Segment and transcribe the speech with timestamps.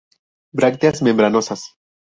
[0.51, 1.61] Brácteas membranosas.